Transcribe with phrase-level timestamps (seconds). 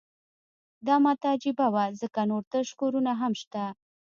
[0.87, 3.63] دا ماته عجیبه وه ځکه نور تش کورونه هم شته